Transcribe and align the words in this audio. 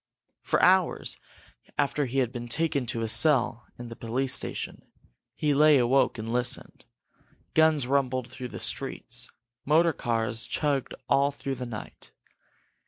For 0.41 0.59
hours, 0.63 1.15
after 1.77 2.07
he 2.07 2.17
had 2.17 2.31
been 2.31 2.47
taken 2.47 2.87
to 2.87 3.03
a 3.03 3.07
cell 3.07 3.67
in 3.77 3.89
the 3.89 3.93
central 3.93 4.09
police 4.09 4.33
station, 4.33 4.81
he 5.35 5.53
lay 5.53 5.77
awake 5.77 6.17
and 6.17 6.33
listened. 6.33 6.85
Guns 7.53 7.85
rumbled 7.85 8.27
through 8.27 8.47
the 8.49 8.59
streets, 8.59 9.29
motor 9.63 9.93
cars 9.93 10.47
chugged 10.47 10.95
all 11.07 11.29
through 11.29 11.53
the 11.53 11.67
night. 11.67 12.09